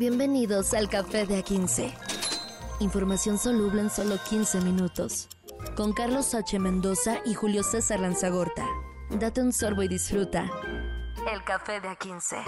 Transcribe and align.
Bienvenidos 0.00 0.72
al 0.72 0.88
Café 0.88 1.26
de 1.26 1.44
A15. 1.44 1.92
Información 2.80 3.36
soluble 3.36 3.82
en 3.82 3.90
solo 3.90 4.16
15 4.30 4.62
minutos. 4.62 5.28
Con 5.76 5.92
Carlos 5.92 6.34
H. 6.34 6.58
Mendoza 6.58 7.18
y 7.26 7.34
Julio 7.34 7.62
César 7.62 8.00
Lanzagorta. 8.00 8.66
Date 9.10 9.42
un 9.42 9.52
sorbo 9.52 9.82
y 9.82 9.88
disfruta. 9.88 10.50
El 11.30 11.44
Café 11.44 11.82
de 11.82 11.88
A15. 11.88 12.42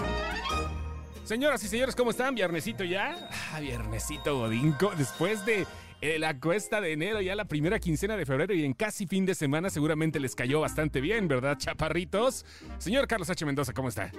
Señoras 1.25 1.63
y 1.63 1.67
señores, 1.67 1.95
¿cómo 1.95 2.09
están? 2.09 2.33
Viernesito 2.33 2.83
ya. 2.85 3.29
Ah, 3.53 3.59
viernesito 3.59 4.35
Godinco. 4.35 4.91
Después 4.97 5.45
de 5.45 5.67
eh, 6.01 6.17
la 6.17 6.39
cuesta 6.39 6.81
de 6.81 6.93
enero, 6.93 7.21
ya 7.21 7.35
la 7.35 7.45
primera 7.45 7.77
quincena 7.77 8.17
de 8.17 8.25
febrero 8.25 8.55
y 8.55 8.65
en 8.65 8.73
casi 8.73 9.05
fin 9.05 9.27
de 9.27 9.35
semana, 9.35 9.69
seguramente 9.69 10.19
les 10.19 10.33
cayó 10.33 10.59
bastante 10.59 11.01
bien, 11.01 11.27
¿verdad, 11.27 11.59
chaparritos? 11.59 12.47
Señor 12.79 13.07
Carlos 13.07 13.29
H. 13.29 13.45
Mendoza, 13.45 13.73
¿cómo 13.73 13.89
está? 13.89 14.11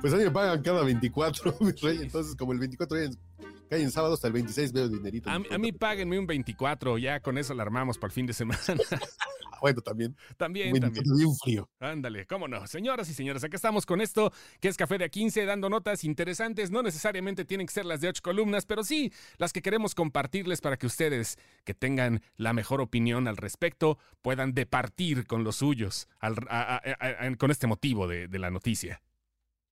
Pues 0.00 0.14
a 0.14 0.16
mí 0.16 0.24
me 0.24 0.30
pagan 0.30 0.62
cada 0.62 0.82
24, 0.82 1.56
mi 1.60 1.72
rey. 1.72 1.98
Entonces, 2.02 2.34
como 2.34 2.52
el 2.52 2.58
24 2.58 2.96
cae 3.68 3.82
en 3.82 3.90
sábado, 3.90 4.14
hasta 4.14 4.26
el 4.28 4.32
26 4.32 4.72
veo 4.72 4.88
dinerito. 4.88 5.28
A, 5.28 5.34
a 5.34 5.58
mí 5.58 5.72
páguenme 5.72 6.18
un 6.18 6.26
24, 6.26 6.98
ya 6.98 7.20
con 7.20 7.36
eso 7.38 7.54
la 7.54 7.62
armamos 7.62 7.98
para 7.98 8.08
el 8.08 8.12
fin 8.14 8.26
de 8.26 8.32
semana. 8.32 8.58
bueno, 9.60 9.82
también. 9.82 10.16
También, 10.38 10.72
Un 10.72 10.80
también. 10.80 11.04
24 11.04 11.16
bien 11.16 11.36
frío. 11.36 11.70
Ándale, 11.80 12.26
cómo 12.26 12.48
no. 12.48 12.66
Señoras 12.66 13.10
y 13.10 13.14
señores, 13.14 13.44
acá 13.44 13.56
estamos 13.56 13.84
con 13.84 14.00
esto, 14.00 14.32
que 14.58 14.68
es 14.68 14.76
Café 14.78 14.96
de 14.96 15.10
A15, 15.10 15.44
dando 15.44 15.68
notas 15.68 16.02
interesantes. 16.02 16.70
No 16.70 16.82
necesariamente 16.82 17.44
tienen 17.44 17.66
que 17.66 17.74
ser 17.74 17.84
las 17.84 18.00
de 18.00 18.08
ocho 18.08 18.22
columnas, 18.22 18.64
pero 18.64 18.82
sí 18.84 19.12
las 19.36 19.52
que 19.52 19.60
queremos 19.60 19.94
compartirles 19.94 20.62
para 20.62 20.78
que 20.78 20.86
ustedes, 20.86 21.36
que 21.64 21.74
tengan 21.74 22.22
la 22.36 22.54
mejor 22.54 22.80
opinión 22.80 23.28
al 23.28 23.36
respecto, 23.36 23.98
puedan 24.22 24.54
departir 24.54 25.26
con 25.26 25.44
los 25.44 25.56
suyos 25.56 26.08
al- 26.20 26.36
a- 26.48 26.76
a- 26.76 26.82
a- 26.98 27.26
a- 27.26 27.36
con 27.36 27.50
este 27.50 27.66
motivo 27.66 28.08
de, 28.08 28.28
de 28.28 28.38
la 28.38 28.50
noticia. 28.50 29.02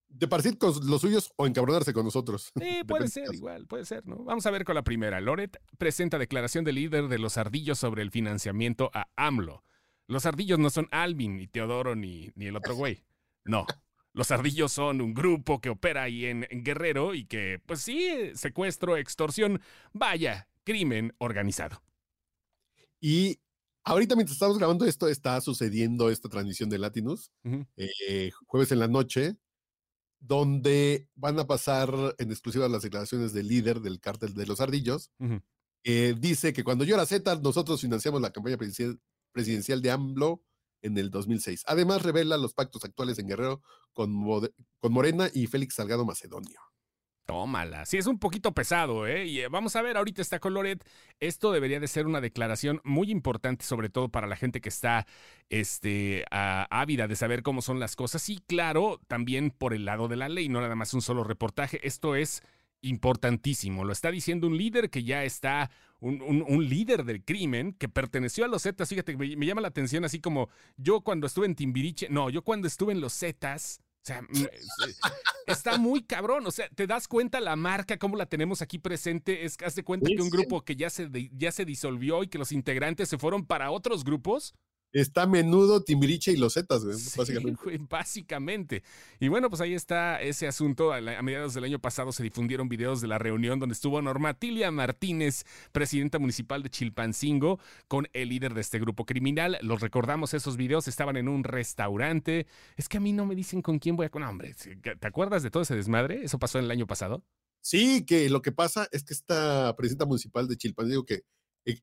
De 0.09 0.27
partir 0.27 0.59
con 0.59 0.73
los 0.89 1.01
suyos 1.01 1.33
o 1.37 1.47
encabronarse 1.47 1.93
con 1.93 2.05
nosotros. 2.05 2.53
Sí, 2.59 2.83
puede 2.87 3.09
ser, 3.09 3.27
del 3.27 3.37
igual, 3.37 3.67
puede 3.67 3.85
ser, 3.85 4.07
¿no? 4.07 4.25
Vamos 4.25 4.47
a 4.47 4.51
ver 4.51 4.65
con 4.65 4.75
la 4.75 4.83
primera. 4.83 5.21
Loret 5.21 5.61
presenta 5.77 6.19
declaración 6.19 6.65
de 6.65 6.73
líder 6.73 7.09
de 7.09 7.19
los 7.19 7.37
ardillos 7.37 7.79
sobre 7.79 8.03
el 8.03 8.11
financiamiento 8.11 8.91
a 8.95 9.09
AMLO. 9.17 9.63
Los 10.07 10.25
ardillos 10.25 10.59
no 10.59 10.71
son 10.71 10.89
Alvin, 10.91 11.37
ni 11.37 11.47
Teodoro, 11.47 11.95
ni, 11.95 12.31
ni 12.35 12.47
el 12.47 12.57
otro 12.57 12.75
güey. 12.75 13.05
No. 13.45 13.67
Los 14.15 14.31
ardillos 14.31 14.73
son 14.73 15.01
un 15.01 15.13
grupo 15.13 15.61
que 15.61 15.69
opera 15.69 16.05
ahí 16.05 16.25
en, 16.25 16.47
en 16.51 16.65
Guerrero 16.65 17.15
y 17.15 17.27
que, 17.27 17.61
pues 17.67 17.83
sí, 17.83 18.33
secuestro, 18.35 18.97
extorsión, 18.97 19.61
vaya, 19.93 20.49
crimen 20.65 21.15
organizado. 21.19 21.83
Y 23.01 23.39
ahorita 23.85 24.17
mientras 24.17 24.35
estamos 24.35 24.59
grabando 24.59 24.85
esto, 24.85 25.09
está 25.09 25.41
sucediendo 25.41 26.11
esta 26.11 26.29
transmisión 26.29 26.69
de 26.69 26.79
Latinus, 26.79 27.31
eh, 27.77 28.31
jueves 28.47 28.73
en 28.73 28.81
la 28.81 28.89
noche, 28.89 29.37
donde 30.21 31.09
van 31.15 31.39
a 31.39 31.47
pasar 31.47 31.93
en 32.19 32.31
exclusiva 32.31 32.69
las 32.69 32.83
declaraciones 32.83 33.33
del 33.33 33.49
líder 33.49 33.81
del 33.81 34.01
cártel 34.01 34.35
de 34.35 34.47
los 34.47 34.61
ardillos. 34.61 35.11
Eh, 35.85 36.15
dice 36.19 36.53
que 36.53 36.65
cuando 36.65 36.85
yo 36.85 36.95
era 36.95 37.07
Z, 37.07 37.37
nosotros 37.37 37.81
financiamos 37.81 38.21
la 38.21 38.33
campaña 38.33 38.57
presidencial, 38.57 39.01
presidencial 39.33 39.83
de 39.83 39.91
AMLO 39.91 40.43
en 40.83 40.99
el 40.99 41.11
2006. 41.11 41.65
Además, 41.67 42.03
revela 42.03 42.37
los 42.37 42.55
pactos 42.55 42.85
actuales 42.85 43.19
en 43.19 43.29
Guerrero 43.29 43.63
con, 43.93 44.25
con 44.79 44.93
Morena 44.93 45.31
y 45.33 45.47
Félix 45.47 45.75
Salgado 45.75 46.05
Macedonio. 46.05 46.61
Tómala. 47.29 47.85
Sí, 47.85 47.99
es 47.99 48.07
un 48.07 48.19
poquito 48.19 48.53
pesado, 48.53 49.07
¿eh? 49.07 49.27
Y 49.27 49.41
eh, 49.41 49.49
vamos 49.49 49.77
a 49.77 49.83
ver, 49.83 49.99
ahorita 49.99 50.23
está 50.23 50.39
con 50.39 50.55
Loret. 50.55 50.83
Esto 51.21 51.53
debería 51.53 51.79
de 51.79 51.87
ser 51.87 52.07
una 52.07 52.23
declaración 52.23 52.81
muy 52.85 53.11
importante, 53.11 53.67
sobre 53.67 53.91
todo 53.91 54.09
para 54.09 54.27
la 54.27 54.35
gente 54.35 54.63
que 54.63 54.71
está 54.71 55.07
este, 55.51 56.25
ávida 56.31 57.07
de 57.07 57.17
saber 57.17 57.43
cómo 57.43 57.61
son 57.61 57.81
las 57.81 57.97
cosas. 57.97 58.27
Y 58.31 58.39
claro, 58.39 58.99
también 59.09 59.51
por 59.51 59.75
el 59.75 59.85
lado 59.85 60.09
de 60.09 60.17
la 60.17 60.31
ley, 60.31 60.49
no 60.49 60.63
nada 60.63 60.75
más 60.75 60.95
un 60.95 61.03
solo 61.03 61.23
reportaje. 61.23 61.87
Esto 61.87 62.17
es 62.17 62.41
importantísimo. 62.81 63.85
Lo 63.85 63.93
está 63.93 64.11
diciendo 64.11 64.47
un 64.47 64.57
líder 64.57 64.89
que 64.89 65.05
ya 65.05 65.23
está, 65.25 65.71
un 66.01 66.67
líder 66.67 67.05
del 67.05 67.23
crimen 67.27 67.75
que 67.75 67.91
perteneció 67.91 68.47
a 68.47 68.49
los 68.49 68.63
Zetas. 68.63 68.89
Fíjate, 68.89 69.19
me, 69.19 69.37
me 69.37 69.45
llama 69.45 69.61
la 69.61 69.69
atención 69.69 70.03
así 70.07 70.19
como 70.19 70.49
yo 70.79 71.03
cuando 71.03 71.27
estuve 71.27 71.45
en 71.45 71.57
Timbiriche, 71.57 72.09
no, 72.09 72.31
yo 72.31 72.41
cuando 72.41 72.67
estuve 72.67 72.95
en 72.95 73.03
los 73.03 73.13
Zetas. 73.13 73.83
Sea, 74.09 74.23
mm, 74.23 74.27
eh, 74.45 74.51
está 75.47 75.77
muy 75.79 76.03
cabrón. 76.03 76.47
O 76.47 76.51
sea, 76.51 76.69
te 76.71 76.87
das 76.87 77.07
cuenta 77.09 77.41
la 77.41 77.57
marca, 77.57 77.99
cómo 77.99 78.17
la 78.17 78.27
tenemos 78.27 78.63
aquí 78.63 78.79
presente. 78.79 79.45
Es 79.45 79.57
que 79.57 79.67
haz 79.67 79.75
de 79.75 79.85
cuenta 79.85 80.07
Sí, 80.09 80.17
que 80.17 80.23
un 80.23 80.31
sí. 80.31 80.37
grupo 80.37 80.65
que 80.65 80.77
ya 80.77 80.89
se, 80.89 81.09
ya 81.33 81.53
se 81.53 81.65
disolvió 81.65 82.23
y 82.23 82.29
que 82.29 82.39
los 82.39 82.53
integrantes 82.53 83.09
se 83.09 83.19
fueron 83.19 83.45
para 83.45 83.71
otros 83.71 84.05
grupos. 84.05 84.55
Está 84.91 85.27
menudo 85.27 85.83
Timbiriche 85.85 86.33
y 86.33 86.39
los 86.39 86.55
Zetas, 86.55 86.83
güey, 86.83 86.97
Sí, 86.97 87.19
básicamente. 87.19 87.61
güey, 87.63 87.77
básicamente. 87.79 88.83
Y 89.21 89.29
bueno, 89.29 89.51
pues 89.51 89.61
ahí 89.61 89.75
está 89.75 90.21
ese 90.23 90.47
asunto. 90.49 90.93
A, 90.93 91.01
la- 91.03 91.19
a 91.19 91.23
mediados 91.23 91.53
del 91.53 91.65
año 91.65 91.79
pasado 91.79 92.11
se 92.11 92.23
difundieron 92.23 92.71
videos 92.71 93.03
de 93.03 93.09
la 93.09 93.19
reunión 93.19 93.59
donde 93.59 93.75
estuvo 93.75 94.01
Normatilia 94.01 94.71
Martínez, 94.71 95.45
presidenta 95.73 96.19
municipal 96.19 96.63
de 96.63 96.71
Chilpancingo, 96.71 97.61
con 97.87 98.09
el 98.15 98.31
líder 98.31 98.55
de 98.55 98.63
este 98.63 98.79
grupo 98.79 99.05
criminal. 99.05 99.59
Los 99.61 99.81
recordamos, 99.83 100.33
esos 100.33 100.57
videos 100.57 100.89
estaban 100.89 101.19
en 101.19 101.29
un 101.29 101.45
restaurante. 101.45 102.47
Es 102.79 102.89
que 102.89 102.97
a 102.97 103.01
mí 103.01 103.13
no 103.13 103.27
me 103.27 103.35
dicen 103.35 103.61
con 103.61 103.79
quién 103.79 103.95
voy 103.95 104.07
a... 104.07 104.19
No, 104.19 104.29
hombre, 104.31 104.55
¿te 104.55 105.07
acuerdas 105.07 105.43
de 105.43 105.51
todo 105.51 105.63
ese 105.65 105.77
desmadre? 105.77 106.25
¿Eso 106.25 106.39
pasó 106.39 106.59
en 106.59 106.65
el 106.65 106.71
año 106.71 106.87
pasado? 106.87 107.23
Sí, 107.61 108.07
que 108.07 108.31
lo 108.31 108.41
que 108.41 108.53
pasa 108.53 108.89
es 108.91 109.05
que 109.05 109.13
esta 109.13 109.75
presidenta 109.77 110.07
municipal 110.07 110.49
de 110.49 110.57
Chilpancingo 110.57 111.05
que, 111.05 111.23
eh, 111.67 111.79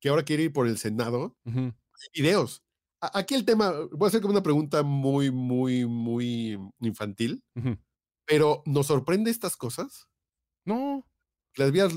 que 0.00 0.08
ahora 0.08 0.22
quiere 0.22 0.44
ir 0.44 0.52
por 0.52 0.68
el 0.68 0.78
Senado, 0.78 1.36
Ujú. 1.44 1.72
Videos. 2.14 2.62
Aquí 3.00 3.34
el 3.34 3.44
tema, 3.44 3.72
voy 3.92 4.06
a 4.06 4.08
hacer 4.08 4.20
como 4.20 4.32
una 4.32 4.42
pregunta 4.42 4.82
muy, 4.82 5.30
muy, 5.30 5.86
muy 5.86 6.58
infantil, 6.80 7.44
pero 8.26 8.62
¿nos 8.66 8.86
sorprende 8.86 9.30
estas 9.30 9.56
cosas? 9.56 10.08
No, 10.64 11.06
Las 11.54 11.70
vías 11.70 11.92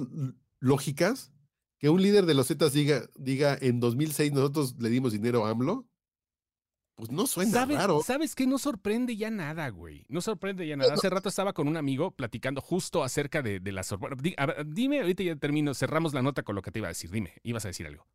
lógicas, 0.60 1.34
que 1.80 1.90
un 1.90 2.02
líder 2.02 2.26
de 2.26 2.36
los 2.36 2.48
Zetas 2.48 2.74
diga, 2.74 3.10
diga 3.16 3.58
en 3.60 3.80
2006 3.80 4.32
nosotros 4.32 4.76
le 4.80 4.90
dimos 4.90 5.12
dinero 5.12 5.46
a 5.46 5.50
AMLO, 5.50 5.88
pues 6.96 7.10
no 7.10 7.26
suena 7.26 7.52
¿Sabes, 7.52 7.78
raro. 7.78 8.04
¿Sabes 8.06 8.36
qué? 8.36 8.46
No 8.46 8.60
sorprende 8.60 9.18
ya 9.18 9.32
nada, 9.32 9.70
güey. 9.70 10.06
No 10.08 10.22
sorprende 10.22 10.68
ya 10.68 10.78
nada. 10.78 10.94
Hace 10.94 11.10
rato 11.10 11.30
estaba 11.30 11.52
con 11.52 11.68
un 11.68 11.76
amigo 11.76 12.12
platicando 12.12 12.62
justo 12.62 13.04
acerca 13.04 13.42
de, 13.42 13.60
de 13.60 13.72
la 13.72 13.82
sorpresa. 13.82 14.16
Dime, 14.68 15.02
ahorita 15.02 15.24
ya 15.24 15.36
termino, 15.36 15.74
cerramos 15.74 16.14
la 16.14 16.22
nota 16.22 16.44
con 16.44 16.54
lo 16.54 16.62
que 16.62 16.70
te 16.70 16.78
iba 16.78 16.90
a 16.90 16.90
decir. 16.90 17.10
Dime, 17.10 17.34
ibas 17.42 17.66
a 17.66 17.70
decir 17.70 17.88
algo. 17.88 18.08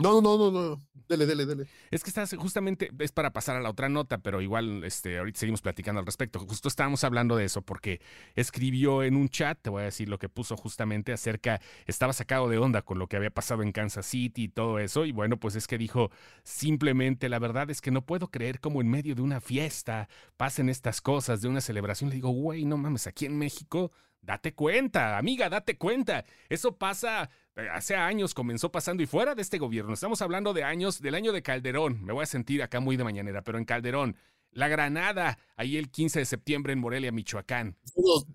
No, 0.00 0.20
no, 0.20 0.38
no, 0.38 0.52
no, 0.52 0.80
dele, 1.08 1.26
dele, 1.26 1.44
dele. 1.44 1.66
Es 1.90 2.04
que 2.04 2.10
estás 2.10 2.32
justamente, 2.38 2.88
es 3.00 3.10
para 3.10 3.32
pasar 3.32 3.56
a 3.56 3.60
la 3.60 3.68
otra 3.68 3.88
nota, 3.88 4.18
pero 4.18 4.40
igual 4.40 4.84
este, 4.84 5.18
ahorita 5.18 5.40
seguimos 5.40 5.60
platicando 5.60 5.98
al 5.98 6.06
respecto. 6.06 6.38
Justo 6.38 6.68
estábamos 6.68 7.02
hablando 7.02 7.34
de 7.34 7.44
eso 7.44 7.62
porque 7.62 8.00
escribió 8.36 9.02
en 9.02 9.16
un 9.16 9.28
chat, 9.28 9.58
te 9.60 9.70
voy 9.70 9.82
a 9.82 9.86
decir 9.86 10.08
lo 10.08 10.18
que 10.20 10.28
puso 10.28 10.56
justamente 10.56 11.12
acerca, 11.12 11.60
estaba 11.86 12.12
sacado 12.12 12.48
de 12.48 12.58
onda 12.58 12.82
con 12.82 13.00
lo 13.00 13.08
que 13.08 13.16
había 13.16 13.30
pasado 13.30 13.64
en 13.64 13.72
Kansas 13.72 14.06
City 14.06 14.44
y 14.44 14.48
todo 14.48 14.78
eso. 14.78 15.04
Y 15.04 15.10
bueno, 15.10 15.36
pues 15.38 15.56
es 15.56 15.66
que 15.66 15.78
dijo, 15.78 16.12
simplemente 16.44 17.28
la 17.28 17.40
verdad 17.40 17.68
es 17.68 17.80
que 17.80 17.90
no 17.90 18.06
puedo 18.06 18.30
creer 18.30 18.60
como 18.60 18.80
en 18.80 18.88
medio 18.88 19.16
de 19.16 19.22
una 19.22 19.40
fiesta 19.40 20.08
pasen 20.36 20.68
estas 20.68 21.00
cosas, 21.00 21.42
de 21.42 21.48
una 21.48 21.60
celebración. 21.60 22.10
Le 22.10 22.16
digo, 22.16 22.30
güey, 22.30 22.64
no 22.64 22.76
mames, 22.76 23.08
aquí 23.08 23.26
en 23.26 23.36
México, 23.36 23.90
date 24.20 24.54
cuenta, 24.54 25.18
amiga, 25.18 25.48
date 25.48 25.76
cuenta. 25.76 26.24
Eso 26.48 26.76
pasa 26.76 27.30
eh, 27.58 27.68
hace 27.72 27.96
años 27.96 28.34
comenzó 28.34 28.70
pasando 28.70 29.02
y 29.02 29.06
fuera 29.06 29.34
de 29.34 29.42
este 29.42 29.58
gobierno. 29.58 29.92
Estamos 29.92 30.22
hablando 30.22 30.52
de 30.54 30.62
años, 30.62 31.02
del 31.02 31.16
año 31.16 31.32
de 31.32 31.42
Calderón. 31.42 32.04
Me 32.04 32.12
voy 32.12 32.22
a 32.22 32.26
sentir 32.26 32.62
acá 32.62 32.78
muy 32.78 32.96
de 32.96 33.04
mañanera, 33.04 33.42
pero 33.42 33.58
en 33.58 33.64
Calderón. 33.64 34.16
La 34.50 34.68
Granada, 34.68 35.38
ahí 35.56 35.76
el 35.76 35.90
15 35.90 36.20
de 36.20 36.24
septiembre 36.24 36.72
en 36.72 36.78
Morelia, 36.78 37.12
Michoacán. 37.12 37.76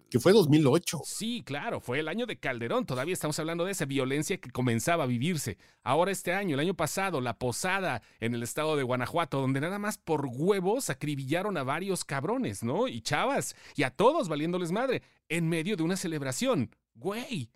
Que 0.10 0.20
fue 0.20 0.32
2008. 0.32 1.02
Sí, 1.06 1.44
claro, 1.46 1.80
fue 1.80 2.00
el 2.00 2.08
año 2.08 2.26
de 2.26 2.40
Calderón. 2.40 2.86
Todavía 2.86 3.14
estamos 3.14 3.38
hablando 3.40 3.66
de 3.66 3.72
esa 3.72 3.86
violencia 3.86 4.38
que 4.38 4.52
comenzaba 4.52 5.04
a 5.04 5.08
vivirse. 5.08 5.58
Ahora 5.84 6.12
este 6.12 6.34
año, 6.34 6.54
el 6.54 6.60
año 6.60 6.76
pasado, 6.76 7.20
la 7.20 7.38
posada 7.38 8.02
en 8.20 8.36
el 8.36 8.44
estado 8.44 8.76
de 8.76 8.84
Guanajuato, 8.84 9.42
donde 9.42 9.62
nada 9.62 9.80
más 9.80 9.98
por 9.98 10.28
huevos 10.28 10.90
acribillaron 10.90 11.58
a 11.58 11.64
varios 11.64 12.06
cabrones, 12.06 12.64
¿no? 12.64 12.88
Y 12.88 13.02
chavas, 13.02 13.56
y 13.76 13.84
a 13.84 13.90
todos 13.92 14.30
valiéndoles 14.30 14.72
madre, 14.72 15.02
en 15.30 15.50
medio 15.50 15.76
de 15.76 15.84
una 15.84 15.98
celebración. 15.98 16.70
Güey. 16.96 17.50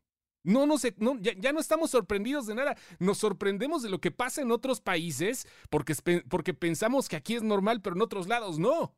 No, 0.47 0.65
no 0.65 0.77
sé, 0.77 0.95
no, 0.97 1.19
ya, 1.19 1.33
ya 1.37 1.51
no 1.51 1.59
estamos 1.59 1.91
sorprendidos 1.91 2.47
de 2.47 2.55
nada. 2.55 2.77
Nos 2.99 3.17
sorprendemos 3.17 3.83
de 3.83 3.89
lo 3.89 3.99
que 3.99 4.11
pasa 4.11 4.41
en 4.41 4.51
otros 4.51 4.79
países 4.79 5.45
porque, 5.69 5.93
porque 6.29 6.53
pensamos 6.53 7.09
que 7.09 7.17
aquí 7.17 7.35
es 7.35 7.43
normal, 7.43 7.81
pero 7.81 7.97
en 7.97 8.01
otros 8.01 8.27
lados 8.27 8.57
no. 8.57 8.95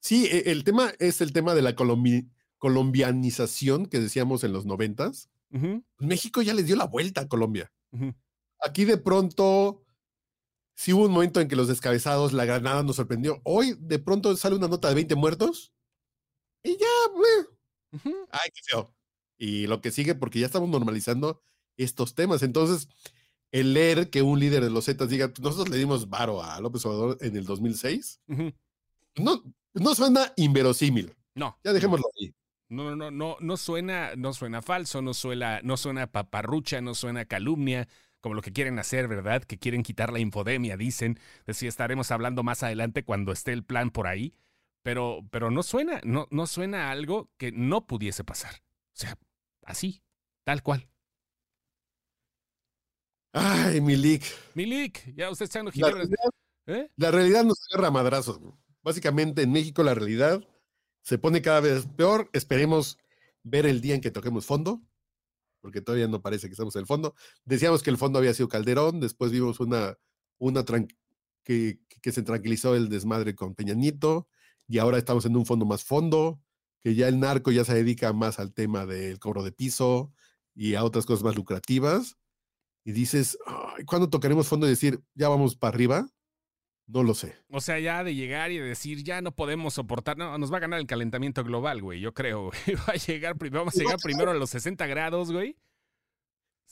Sí, 0.00 0.26
e- 0.26 0.50
el 0.52 0.62
tema 0.64 0.92
es 0.98 1.20
el 1.20 1.32
tema 1.32 1.54
de 1.54 1.62
la 1.62 1.74
colombi- 1.74 2.30
colombianización 2.58 3.86
que 3.86 3.98
decíamos 3.98 4.44
en 4.44 4.52
los 4.52 4.64
noventas. 4.66 5.28
México 5.98 6.42
ya 6.42 6.54
les 6.54 6.66
dio 6.66 6.76
la 6.76 6.86
vuelta 6.86 7.22
a 7.22 7.28
Colombia. 7.28 7.72
Aquí 8.60 8.84
de 8.84 8.98
pronto 8.98 9.84
sí 10.76 10.92
hubo 10.92 11.06
un 11.06 11.12
momento 11.12 11.40
en 11.40 11.48
que 11.48 11.56
los 11.56 11.66
descabezados, 11.68 12.32
la 12.32 12.44
granada 12.44 12.82
nos 12.84 12.96
sorprendió. 12.96 13.40
Hoy 13.44 13.74
de 13.80 13.98
pronto 13.98 14.36
sale 14.36 14.54
una 14.56 14.68
nota 14.68 14.88
de 14.88 14.94
20 14.94 15.14
muertos 15.16 15.72
y 16.62 16.76
ya, 16.76 16.86
Ujú. 17.92 18.14
ay, 18.30 18.50
qué 18.54 18.60
feo. 18.70 18.94
Y 19.38 19.66
lo 19.68 19.80
que 19.80 19.90
sigue, 19.90 20.14
porque 20.14 20.40
ya 20.40 20.46
estamos 20.46 20.68
normalizando 20.68 21.40
estos 21.76 22.14
temas. 22.14 22.42
Entonces, 22.42 22.88
el 23.52 23.72
leer 23.72 24.10
que 24.10 24.20
un 24.22 24.40
líder 24.40 24.64
de 24.64 24.70
los 24.70 24.84
Zetas 24.86 25.08
diga, 25.08 25.28
"Pues 25.28 25.40
nosotros 25.40 25.68
le 25.70 25.76
dimos 25.78 26.10
varo 26.10 26.42
a 26.42 26.60
López 26.60 26.84
Obrador 26.84 27.18
en 27.20 27.36
el 27.36 27.44
2006, 27.44 28.20
Ujú. 28.28 28.52
no, 29.16 29.42
no 29.74 29.94
suena 29.94 30.32
inverosímil. 30.36 31.14
No. 31.34 31.56
Ya 31.64 31.72
dejémoslo 31.72 32.04
ahí. 32.20 32.34
No, 32.68 32.94
no, 32.96 33.10
no, 33.10 33.36
no 33.40 33.56
suena, 33.56 34.14
no 34.16 34.34
suena 34.34 34.60
falso, 34.60 35.00
no 35.00 35.14
suena, 35.14 35.60
no 35.62 35.76
suena 35.78 36.06
paparrucha, 36.08 36.80
no 36.82 36.94
suena 36.94 37.24
calumnia, 37.24 37.88
como 38.20 38.34
lo 38.34 38.42
que 38.42 38.52
quieren 38.52 38.78
hacer, 38.78 39.06
¿verdad? 39.08 39.42
Que 39.44 39.56
quieren 39.58 39.82
quitar 39.84 40.12
la 40.12 40.18
infodemia, 40.18 40.76
dicen. 40.76 41.18
De 41.46 41.54
si 41.54 41.66
estaremos 41.68 42.10
hablando 42.10 42.42
más 42.42 42.62
adelante 42.64 43.04
cuando 43.04 43.32
esté 43.32 43.52
el 43.52 43.62
plan 43.64 43.90
por 43.90 44.06
ahí. 44.08 44.34
Pero, 44.82 45.20
pero 45.30 45.50
no 45.50 45.62
suena, 45.62 46.00
no, 46.04 46.26
no 46.30 46.46
suena 46.46 46.90
algo 46.90 47.30
que 47.38 47.52
no 47.52 47.86
pudiese 47.86 48.24
pasar. 48.24 48.54
O 48.56 49.00
sea, 49.00 49.16
así, 49.68 50.02
tal 50.44 50.62
cual. 50.62 50.88
Ay, 53.32 53.80
Milik. 53.80 54.24
Milik, 54.54 55.14
ya 55.14 55.30
usted 55.30 55.44
está 55.44 55.60
en 55.60 55.66
La 55.66 55.90
realidad, 55.90 56.30
¿Eh? 56.66 56.90
la 56.96 57.10
realidad 57.10 57.44
nos 57.44 57.58
agarra 57.70 57.88
a 57.88 57.92
madrazos. 57.92 58.40
Básicamente 58.82 59.42
en 59.42 59.52
México 59.52 59.82
la 59.82 59.94
realidad 59.94 60.42
se 61.02 61.18
pone 61.18 61.42
cada 61.42 61.60
vez 61.60 61.86
peor. 61.96 62.30
Esperemos 62.32 62.98
ver 63.42 63.66
el 63.66 63.80
día 63.80 63.94
en 63.94 64.00
que 64.00 64.10
toquemos 64.10 64.46
fondo, 64.46 64.82
porque 65.60 65.82
todavía 65.82 66.08
no 66.08 66.22
parece 66.22 66.48
que 66.48 66.52
estamos 66.52 66.74
en 66.76 66.80
el 66.80 66.86
fondo. 66.86 67.14
Decíamos 67.44 67.82
que 67.82 67.90
el 67.90 67.98
fondo 67.98 68.18
había 68.18 68.34
sido 68.34 68.48
Calderón, 68.48 69.00
después 69.00 69.30
vimos 69.30 69.60
una, 69.60 69.98
una 70.38 70.64
que, 71.44 71.80
que, 72.02 72.12
se 72.12 72.22
tranquilizó 72.22 72.74
el 72.74 72.88
desmadre 72.88 73.34
con 73.34 73.54
Peñanito, 73.54 74.28
y 74.66 74.78
ahora 74.78 74.98
estamos 74.98 75.24
en 75.26 75.36
un 75.36 75.46
fondo 75.46 75.64
más 75.66 75.84
fondo, 75.84 76.40
que 76.80 76.94
ya 76.94 77.08
el 77.08 77.20
narco 77.20 77.50
ya 77.50 77.64
se 77.64 77.74
dedica 77.74 78.12
más 78.12 78.38
al 78.38 78.52
tema 78.52 78.86
del 78.86 79.18
cobro 79.18 79.42
de 79.42 79.52
piso 79.52 80.12
y 80.54 80.74
a 80.74 80.84
otras 80.84 81.06
cosas 81.06 81.24
más 81.24 81.36
lucrativas. 81.36 82.16
Y 82.84 82.92
dices, 82.92 83.38
¿cuándo 83.86 84.08
tocaremos 84.08 84.48
fondo 84.48 84.66
y 84.66 84.70
decir, 84.70 85.00
ya 85.14 85.28
vamos 85.28 85.56
para 85.56 85.74
arriba? 85.74 86.08
No 86.86 87.02
lo 87.02 87.14
sé. 87.14 87.36
O 87.50 87.60
sea, 87.60 87.78
ya 87.78 88.02
de 88.02 88.14
llegar 88.14 88.50
y 88.50 88.56
de 88.56 88.64
decir, 88.64 89.04
ya 89.04 89.20
no 89.20 89.36
podemos 89.36 89.74
soportar, 89.74 90.16
no, 90.16 90.38
nos 90.38 90.50
va 90.50 90.56
a 90.56 90.60
ganar 90.60 90.80
el 90.80 90.86
calentamiento 90.86 91.44
global, 91.44 91.82
güey, 91.82 92.00
yo 92.00 92.14
creo. 92.14 92.50
Va 92.88 92.94
a 92.94 92.96
llegar, 92.96 93.36
vamos 93.50 93.76
a 93.76 93.78
llegar 93.78 93.98
primero 94.02 94.30
a 94.30 94.34
los 94.34 94.48
60 94.50 94.86
grados, 94.86 95.30
güey. 95.30 95.56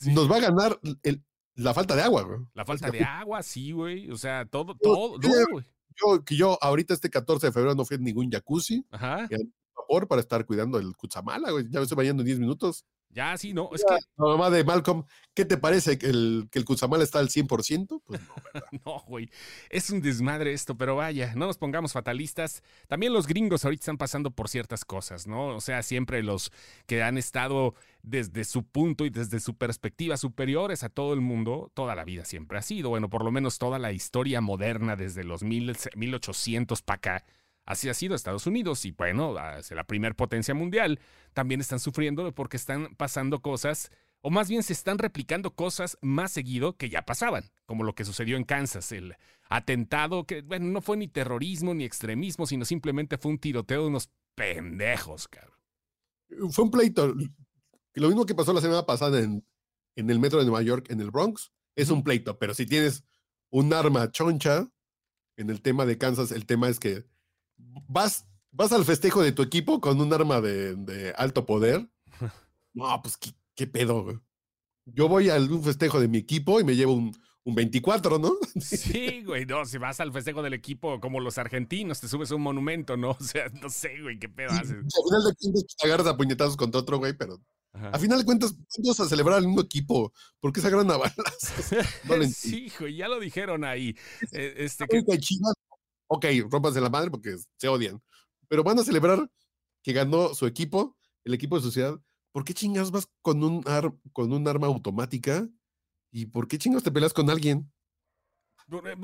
Nos 0.07 0.29
va 0.29 0.37
a 0.37 0.39
ganar 0.39 0.79
el, 1.03 1.23
la 1.53 1.73
falta 1.73 1.95
de 1.95 2.01
agua, 2.01 2.23
güey. 2.23 2.39
La 2.53 2.65
falta 2.65 2.89
de 2.89 3.03
agua, 3.03 3.43
sí, 3.43 3.71
güey. 3.71 4.09
O 4.09 4.17
sea, 4.17 4.45
todo, 4.45 4.75
todo, 4.75 5.19
güey. 5.19 5.65
Yo, 5.95 6.23
que 6.23 6.35
yo 6.35 6.57
ahorita 6.61 6.93
este 6.93 7.09
14 7.09 7.47
de 7.47 7.51
febrero 7.51 7.75
no 7.75 7.85
fui 7.85 7.97
en 7.97 8.03
ningún 8.03 8.29
jacuzzi. 8.29 8.85
Ajá. 8.91 9.27
Vapor 9.87 10.07
para 10.07 10.21
estar 10.21 10.45
cuidando 10.45 10.79
el 10.79 10.95
Cutzamala, 10.95 11.51
güey. 11.51 11.65
Ya 11.69 11.79
me 11.79 11.83
estoy 11.83 11.95
bañando 11.95 12.21
en 12.21 12.27
10 12.27 12.39
minutos. 12.39 12.85
Ya, 13.09 13.35
sí, 13.37 13.53
no, 13.53 13.69
es 13.73 13.83
que... 13.83 13.95
La 14.17 14.27
mamá 14.27 14.49
de 14.49 14.63
Malcolm, 14.63 15.05
¿qué 15.33 15.45
te 15.45 15.57
parece? 15.57 15.97
¿Que 15.97 16.07
el, 16.07 16.49
que 16.51 16.59
el 16.59 16.65
está 17.01 17.19
al 17.19 17.29
100%? 17.29 18.01
Pues 18.05 18.21
no, 18.21 18.35
¿verdad? 18.43 18.67
no, 18.85 18.99
güey, 19.07 19.29
es 19.69 19.89
un 19.89 20.01
desmadre 20.01 20.53
esto, 20.53 20.77
pero 20.77 20.97
vaya, 20.97 21.33
no 21.35 21.47
nos 21.47 21.57
pongamos 21.57 21.93
fatalistas. 21.93 22.63
También 22.87 23.13
los 23.13 23.25
gringos 23.25 23.63
ahorita 23.63 23.81
están 23.81 23.97
pasando 23.97 24.31
por 24.31 24.49
ciertas 24.49 24.85
cosas, 24.85 25.25
¿no? 25.25 25.55
O 25.55 25.61
sea, 25.61 25.83
siempre 25.83 26.21
los 26.21 26.51
que 26.85 27.01
han 27.01 27.17
estado 27.17 27.75
desde 28.03 28.43
su 28.43 28.63
punto 28.63 29.05
y 29.05 29.09
desde 29.09 29.39
su 29.39 29.55
perspectiva 29.55 30.17
superiores 30.17 30.83
a 30.83 30.89
todo 30.89 31.13
el 31.13 31.21
mundo, 31.21 31.71
toda 31.73 31.95
la 31.95 32.03
vida 32.03 32.25
siempre 32.25 32.59
ha 32.59 32.61
sido, 32.61 32.89
bueno, 32.89 33.09
por 33.09 33.23
lo 33.23 33.31
menos 33.31 33.57
toda 33.57 33.79
la 33.79 33.93
historia 33.93 34.41
moderna 34.41 34.95
desde 34.95 35.23
los 35.23 35.43
mil, 35.43 35.75
1800 35.95 36.81
para 36.81 36.97
acá 36.97 37.25
Así 37.67 37.89
ha 37.89 37.93
sido 37.93 38.15
Estados 38.15 38.47
Unidos 38.47 38.85
y 38.85 38.91
bueno, 38.91 39.33
la 39.33 39.83
primer 39.83 40.15
potencia 40.15 40.53
mundial. 40.53 41.01
También 41.33 41.59
están 41.59 41.81
sufriendo 41.81 42.33
porque 42.33 42.55
están 42.55 42.95
pasando 42.95 43.41
cosas, 43.41 43.91
o 44.21 44.29
más 44.29 44.47
bien 44.47 44.63
se 44.63 44.71
están 44.71 44.97
replicando 44.97 45.53
cosas 45.53 45.97
más 46.01 46.31
seguido 46.31 46.77
que 46.77 46.89
ya 46.89 47.03
pasaban, 47.03 47.51
como 47.65 47.83
lo 47.83 47.93
que 47.93 48.05
sucedió 48.05 48.37
en 48.37 48.45
Kansas, 48.45 48.93
el 48.93 49.15
atentado 49.49 50.25
que, 50.25 50.43
bueno, 50.43 50.67
no 50.67 50.81
fue 50.81 50.95
ni 50.95 51.09
terrorismo 51.09 51.73
ni 51.73 51.83
extremismo, 51.83 52.45
sino 52.47 52.63
simplemente 52.63 53.17
fue 53.17 53.31
un 53.31 53.37
tiroteo 53.37 53.81
de 53.81 53.87
unos 53.89 54.09
pendejos, 54.33 55.27
cabrón. 55.27 55.59
Fue 56.51 56.63
un 56.63 56.71
pleito. 56.71 57.13
Lo 57.95 58.07
mismo 58.07 58.25
que 58.25 58.33
pasó 58.33 58.53
la 58.53 58.61
semana 58.61 58.85
pasada 58.85 59.19
en, 59.19 59.45
en 59.97 60.09
el 60.09 60.19
metro 60.19 60.39
de 60.39 60.45
Nueva 60.45 60.61
York, 60.61 60.89
en 60.89 61.01
el 61.01 61.11
Bronx, 61.11 61.51
es 61.75 61.89
un 61.89 62.01
pleito, 62.01 62.39
pero 62.39 62.53
si 62.53 62.65
tienes 62.65 63.03
un 63.49 63.73
arma 63.73 64.09
choncha, 64.09 64.69
en 65.35 65.49
el 65.49 65.61
tema 65.61 65.85
de 65.85 65.97
Kansas, 65.97 66.31
el 66.31 66.45
tema 66.45 66.69
es 66.69 66.79
que 66.79 67.05
vas, 67.57 68.25
vas 68.51 68.71
al 68.71 68.85
festejo 68.85 69.21
de 69.21 69.31
tu 69.31 69.41
equipo 69.41 69.81
con 69.81 69.99
un 70.01 70.13
arma 70.13 70.41
de, 70.41 71.13
alto 71.17 71.45
poder. 71.45 71.89
No, 72.73 73.01
pues 73.01 73.17
qué, 73.55 73.65
pedo, 73.65 74.21
Yo 74.85 75.07
voy 75.07 75.31
a 75.31 75.37
un 75.37 75.63
festejo 75.63 75.99
de 75.99 76.07
mi 76.07 76.19
equipo 76.19 76.59
y 76.59 76.63
me 76.63 76.75
llevo 76.75 76.93
un, 76.93 77.11
un 77.43 77.55
24, 77.55 78.19
¿no? 78.19 78.33
Sí, 78.61 79.23
güey, 79.23 79.47
no, 79.47 79.65
si 79.65 79.79
vas 79.79 79.99
al 79.99 80.13
festejo 80.13 80.43
del 80.43 80.53
equipo 80.53 80.99
como 80.99 81.19
los 81.19 81.39
argentinos, 81.39 81.99
te 81.99 82.07
subes 82.07 82.29
a 82.29 82.35
un 82.35 82.43
monumento, 82.43 82.97
¿no? 82.97 83.11
O 83.19 83.23
sea, 83.23 83.47
no 83.61 83.69
sé, 83.71 83.99
güey, 83.99 84.19
qué 84.19 84.29
pedo 84.29 84.51
haces. 84.51 84.71
al 84.73 85.03
final 85.07 85.23
de 85.25 85.33
cuentas 85.39 85.75
te 85.75 85.87
agarras 85.87 86.07
a 86.07 86.17
puñetazos 86.17 86.55
contra 86.55 86.81
otro, 86.81 86.99
güey, 86.99 87.17
pero 87.17 87.41
a 87.73 87.99
final 87.99 88.19
de 88.19 88.25
cuentas, 88.25 88.55
vamos 88.79 88.99
a 88.99 89.07
celebrar 89.07 89.37
al 89.37 89.45
mismo 89.45 89.61
equipo. 89.61 90.11
¿Por 90.39 90.51
qué 90.51 90.61
se 90.61 90.67
agarran 90.67 90.89
a 90.91 90.97
balas? 90.97 92.33
sí, 92.35 92.71
güey, 92.79 92.95
ya 92.95 93.07
lo 93.07 93.19
dijeron 93.19 93.63
ahí. 93.63 93.95
Eh, 94.31 94.55
este, 94.57 94.85
que 94.87 95.03
ok, 96.07 96.25
rompanse 96.49 96.81
la 96.81 96.89
madre 96.89 97.11
porque 97.11 97.35
se 97.57 97.67
odian, 97.67 98.01
pero 98.47 98.63
van 98.63 98.79
a 98.79 98.83
celebrar 98.83 99.29
que 99.83 99.93
ganó 99.93 100.33
su 100.33 100.45
equipo, 100.45 100.97
el 101.23 101.33
equipo 101.33 101.55
de 101.57 101.63
su 101.63 101.71
ciudad. 101.71 101.99
¿Por 102.31 102.43
qué 102.43 102.53
chingas 102.53 102.91
vas 102.91 103.09
con 103.21 103.43
un, 103.43 103.63
con 104.13 104.33
un 104.33 104.47
arma 104.47 104.67
automática? 104.67 105.47
¿Y 106.11 106.27
por 106.27 106.47
qué 106.47 106.57
chingas 106.57 106.83
te 106.83 106.91
peleas 106.91 107.13
con 107.13 107.29
alguien? 107.29 107.71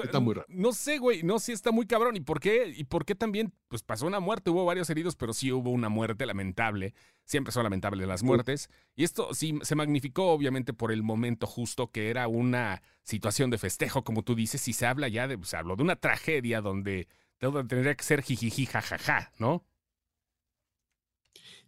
Está 0.03 0.19
muy 0.19 0.33
raro. 0.33 0.45
No 0.49 0.73
sé, 0.73 0.97
güey, 0.97 1.23
no, 1.23 1.39
sí 1.39 1.53
está 1.53 1.71
muy 1.71 1.87
cabrón. 1.87 2.17
¿Y 2.17 2.19
por 2.19 2.41
qué? 2.41 2.73
¿Y 2.75 2.83
por 2.83 3.05
qué 3.05 3.15
también? 3.15 3.53
Pues 3.69 3.81
pasó 3.81 4.05
una 4.05 4.19
muerte, 4.19 4.49
hubo 4.49 4.65
varios 4.65 4.89
heridos, 4.89 5.15
pero 5.15 5.31
sí 5.33 5.51
hubo 5.53 5.69
una 5.69 5.87
muerte 5.87 6.25
lamentable. 6.25 6.93
Siempre 7.23 7.53
son 7.53 7.63
lamentables 7.63 8.05
las 8.05 8.23
muertes. 8.23 8.69
Y 8.95 9.05
esto 9.05 9.33
sí 9.33 9.57
se 9.61 9.75
magnificó, 9.75 10.31
obviamente, 10.31 10.73
por 10.73 10.91
el 10.91 11.01
momento 11.01 11.47
justo, 11.47 11.91
que 11.91 12.09
era 12.09 12.27
una 12.27 12.81
situación 13.03 13.49
de 13.49 13.57
festejo, 13.57 14.03
como 14.03 14.23
tú 14.23 14.35
dices, 14.35 14.67
y 14.67 14.73
se 14.73 14.85
habla 14.85 15.07
ya 15.07 15.27
de, 15.27 15.39
se 15.43 15.55
habló 15.55 15.77
de 15.77 15.83
una 15.83 15.95
tragedia 15.95 16.59
donde 16.59 17.07
todo 17.37 17.65
tendría 17.65 17.95
que 17.95 18.03
ser 18.03 18.21
jijiji, 18.21 18.65
jajaja, 18.65 19.31
¿no? 19.39 19.65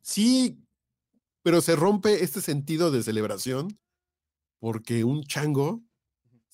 Sí, 0.01 0.59
pero 1.43 1.61
se 1.61 1.77
rompe 1.77 2.23
este 2.23 2.41
sentido 2.41 2.91
de 2.91 3.03
celebración 3.03 3.79
porque 4.59 5.03
un 5.03 5.23
chango 5.23 5.84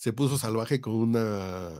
se 0.01 0.13
puso 0.13 0.36
salvaje 0.36 0.81
con 0.81 0.95
una 0.95 1.80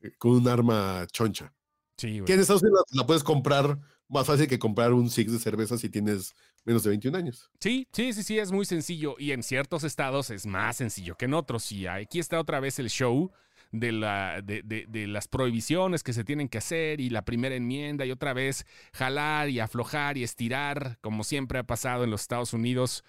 eh, 0.00 0.12
con 0.16 0.30
un 0.30 0.48
arma 0.48 1.06
choncha. 1.12 1.52
Sí, 1.98 2.22
Que 2.24 2.32
en 2.32 2.40
Estados 2.40 2.62
Unidos 2.62 2.84
la 2.92 3.06
puedes 3.06 3.22
comprar 3.22 3.78
más 4.08 4.26
fácil 4.26 4.48
que 4.48 4.58
comprar 4.58 4.94
un 4.94 5.10
six 5.10 5.30
de 5.30 5.38
cerveza 5.38 5.76
si 5.76 5.90
tienes 5.90 6.34
menos 6.64 6.84
de 6.84 6.88
21 6.88 7.18
años. 7.18 7.50
Sí, 7.60 7.86
sí, 7.92 8.14
sí, 8.14 8.22
sí, 8.22 8.38
es 8.38 8.50
muy 8.50 8.64
sencillo. 8.64 9.16
Y 9.18 9.32
en 9.32 9.42
ciertos 9.42 9.84
estados 9.84 10.30
es 10.30 10.46
más 10.46 10.78
sencillo 10.78 11.16
que 11.16 11.26
en 11.26 11.34
otros. 11.34 11.70
Y 11.70 11.86
aquí 11.86 12.18
está 12.18 12.40
otra 12.40 12.60
vez 12.60 12.78
el 12.78 12.88
show 12.88 13.30
de, 13.72 13.92
la, 13.92 14.40
de, 14.40 14.62
de, 14.62 15.06
las 15.06 15.28
prohibiciones 15.28 16.02
que 16.02 16.14
se 16.14 16.24
tienen 16.24 16.48
que 16.48 16.58
hacer 16.58 16.98
y 16.98 17.10
la 17.10 17.26
primera 17.26 17.54
enmienda 17.54 18.06
y 18.06 18.10
otra 18.10 18.32
vez 18.32 18.64
jalar 18.94 19.50
y 19.50 19.60
aflojar 19.60 20.16
y 20.16 20.22
estirar, 20.22 20.96
como 21.02 21.24
siempre 21.24 21.58
ha 21.58 21.64
pasado 21.64 22.04
en 22.04 22.10
los 22.10 22.22
Estados 22.22 22.54
Unidos 22.54 23.04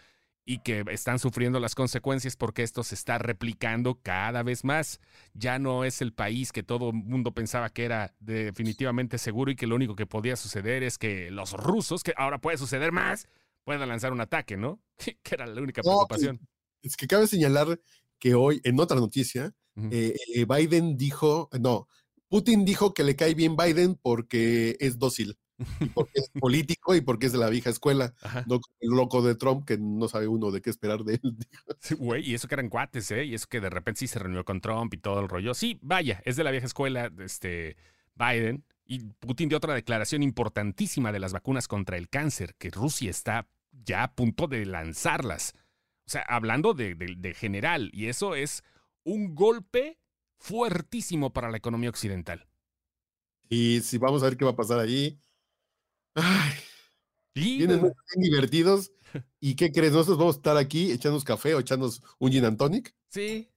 y 0.46 0.60
que 0.60 0.86
están 0.92 1.18
sufriendo 1.18 1.60
las 1.60 1.74
consecuencias 1.74 2.36
porque 2.36 2.62
esto 2.62 2.84
se 2.84 2.94
está 2.94 3.18
replicando 3.18 4.00
cada 4.02 4.44
vez 4.44 4.64
más. 4.64 5.00
Ya 5.34 5.58
no 5.58 5.84
es 5.84 6.02
el 6.02 6.14
país 6.14 6.52
que 6.52 6.62
todo 6.62 6.90
el 6.90 6.96
mundo 6.96 7.34
pensaba 7.34 7.70
que 7.70 7.84
era 7.84 8.16
definitivamente 8.20 9.18
seguro 9.18 9.52
y 9.52 9.56
que 9.56 9.66
lo 9.66 9.76
único 9.76 9.96
que 9.96 10.06
podía 10.06 10.36
suceder 10.36 10.84
es 10.84 11.00
que 11.00 11.32
los 11.32 11.54
rusos, 11.54 12.04
que 12.04 12.14
ahora 12.16 12.40
puede 12.40 12.58
suceder 12.58 12.92
más, 12.92 13.28
puedan 13.64 13.90
lanzar 13.90 14.14
un 14.14 14.22
ataque, 14.22 14.56
¿no? 14.56 14.80
que 15.24 15.36
era 15.36 15.48
la 15.48 15.60
única 15.60 15.82
preocupación. 15.82 16.40
es 16.84 16.96
que 16.96 17.08
cabe 17.08 17.26
señalar 17.26 17.80
que 18.20 18.36
hoy, 18.36 18.62
en 18.64 18.80
otra 18.80 18.98
noticia, 19.00 19.52
eh, 19.92 20.16
eh, 20.34 20.46
Biden 20.46 20.96
dijo, 20.96 21.50
no, 21.60 21.90
Putin 22.30 22.64
dijo 22.64 22.94
que 22.94 23.04
le 23.04 23.18
cae 23.18 23.34
bien 23.34 23.58
Biden 23.58 23.96
porque 24.02 24.78
es 24.80 25.00
dócil 25.00 25.38
porque 25.94 26.20
es 26.20 26.30
político 26.40 26.96
y 26.96 27.02
porque 27.02 27.28
es 27.28 27.32
de 27.32 27.38
la 27.38 27.50
vieja 27.50 27.70
escuela. 27.70 28.14
No 28.48 28.60
el 28.80 28.90
loco 28.90 29.22
de 29.22 29.36
Trump 29.36 29.66
que 29.66 29.78
no 29.78 30.08
sabe 30.08 30.28
uno 30.28 30.52
de 30.52 30.62
qué 30.62 30.70
esperar 30.70 31.04
de 31.04 31.20
él. 31.22 31.38
güey, 31.98 32.30
y 32.30 32.34
eso 32.34 32.48
que 32.48 32.56
eran 32.56 32.70
cuates, 32.70 33.10
¿eh? 33.12 33.26
Y 33.26 33.34
eso 33.34 33.48
que 33.48 33.62
de 33.62 33.70
repente 33.70 34.00
sí 34.00 34.08
se 34.08 34.20
reunió 34.20 34.44
con 34.44 34.62
Trump 34.62 34.94
y 34.94 34.98
todo 34.98 35.20
el 35.20 35.30
rollo. 35.30 35.54
Sí, 35.54 35.80
vaya, 35.82 36.22
es 36.26 36.36
de 36.36 36.44
la 36.44 36.52
vieja 36.52 36.66
escuela, 36.66 37.12
este, 37.20 37.78
Biden. 38.16 38.66
Y 38.86 39.00
Putin 39.00 39.50
dio 39.50 39.58
otra 39.58 39.74
declaración 39.74 40.22
importantísima 40.22 41.12
de 41.12 41.20
las 41.20 41.34
vacunas 41.34 41.68
contra 41.68 41.98
el 41.98 42.10
cáncer, 42.10 42.56
que 42.56 42.70
Rusia 42.70 43.10
está 43.10 43.48
ya 43.72 44.04
a 44.04 44.14
punto 44.14 44.48
de 44.48 44.66
lanzarlas. 44.66 45.54
O 46.06 46.10
sea, 46.10 46.22
hablando 46.22 46.74
de, 46.74 46.94
de 46.96 47.34
general, 47.34 47.90
y 47.94 48.08
eso 48.08 48.36
es 48.36 48.64
un 49.04 49.34
golpe 49.34 49.98
fuertísimo 50.38 51.34
para 51.34 51.50
la 51.50 51.58
economía 51.58 51.90
occidental. 51.90 52.48
Y 53.50 53.82
si 53.82 53.98
vamos 53.98 54.22
a 54.22 54.26
ver 54.26 54.38
qué 54.38 54.46
va 54.46 54.52
a 54.52 54.56
pasar 54.56 54.80
allí, 54.80 55.20
Ay, 56.16 56.54
vienen 57.34 57.82
muy 57.82 57.92
divertidos. 58.16 58.92
¿Y 59.40 59.56
qué 59.56 59.72
crees? 59.72 59.94
Nosotros 59.94 60.18
vamos 60.18 60.36
a 60.36 60.40
estar 60.40 60.58
aquí 60.58 60.92
echándonos 60.92 61.24
café 61.24 61.54
o 61.56 61.60
echándonos 61.60 62.02
un 62.20 62.32
gin 62.32 62.46
and 62.46 62.58
tonic. 62.58 62.96
Sí. 63.10 63.50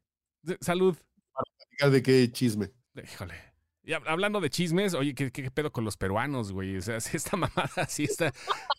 Salud. 0.61 0.97
Para 1.33 1.45
platicar 1.57 1.91
de 1.91 2.03
qué 2.03 2.33
chisme. 2.33 2.73
Híjole. 2.95 3.48
Y 3.89 3.95
hablando 3.95 4.39
de 4.43 4.51
chismes, 4.51 4.93
oye, 4.93 5.15
¿qué, 5.15 5.33
¿qué, 5.33 5.51
pedo 5.51 5.73
con 5.73 5.83
los 5.83 5.97
peruanos, 5.97 6.53
güey? 6.53 6.77
O 6.77 6.83
sea, 6.83 6.99
esta 7.15 7.39
mamada 7.39 7.87
sí 7.89 8.05
está. 8.05 8.35